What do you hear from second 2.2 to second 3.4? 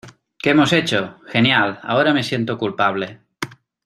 siento culpable.